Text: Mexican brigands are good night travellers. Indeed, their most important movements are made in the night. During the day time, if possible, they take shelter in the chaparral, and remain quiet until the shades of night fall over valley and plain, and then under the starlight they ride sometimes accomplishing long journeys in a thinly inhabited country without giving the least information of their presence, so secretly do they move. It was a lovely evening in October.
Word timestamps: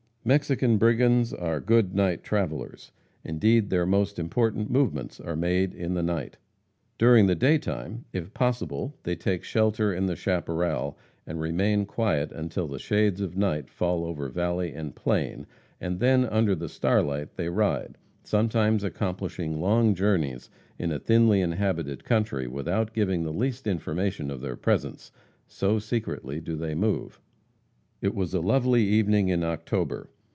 Mexican 0.23 0.77
brigands 0.77 1.33
are 1.33 1.59
good 1.59 1.95
night 1.95 2.23
travellers. 2.23 2.91
Indeed, 3.23 3.71
their 3.71 3.87
most 3.87 4.19
important 4.19 4.69
movements 4.69 5.19
are 5.19 5.35
made 5.35 5.73
in 5.73 5.95
the 5.95 6.03
night. 6.03 6.37
During 6.99 7.25
the 7.25 7.33
day 7.33 7.57
time, 7.57 8.05
if 8.13 8.31
possible, 8.31 8.95
they 9.01 9.15
take 9.15 9.43
shelter 9.43 9.91
in 9.91 10.05
the 10.05 10.15
chaparral, 10.15 10.95
and 11.25 11.39
remain 11.41 11.87
quiet 11.87 12.31
until 12.31 12.67
the 12.67 12.77
shades 12.77 13.19
of 13.19 13.35
night 13.35 13.67
fall 13.67 14.05
over 14.05 14.29
valley 14.29 14.75
and 14.75 14.93
plain, 14.93 15.47
and 15.79 15.99
then 15.99 16.25
under 16.25 16.53
the 16.53 16.69
starlight 16.69 17.35
they 17.35 17.49
ride 17.49 17.97
sometimes 18.23 18.83
accomplishing 18.83 19.59
long 19.59 19.95
journeys 19.95 20.51
in 20.77 20.91
a 20.91 20.99
thinly 20.99 21.41
inhabited 21.41 22.03
country 22.03 22.45
without 22.45 22.93
giving 22.93 23.23
the 23.23 23.33
least 23.33 23.65
information 23.65 24.29
of 24.29 24.39
their 24.39 24.55
presence, 24.55 25.11
so 25.47 25.79
secretly 25.79 26.39
do 26.39 26.55
they 26.55 26.75
move. 26.75 27.19
It 28.03 28.15
was 28.15 28.33
a 28.33 28.39
lovely 28.41 28.81
evening 28.83 29.29
in 29.29 29.43
October. 29.43 30.09